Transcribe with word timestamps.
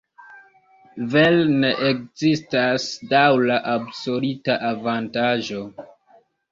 Vere 1.15 1.43
ne 1.65 1.69
ekzistas 1.89 2.89
daŭra 3.15 3.61
absoluta 3.79 4.59
avantaĝo. 4.75 5.65